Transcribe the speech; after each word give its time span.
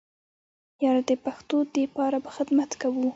ياره 0.83 1.01
د 1.09 1.11
پښتو 1.25 1.57
د 1.73 1.75
پاره 1.95 2.19
به 2.23 2.29
خدمت 2.37 2.71
کوو. 2.81 3.05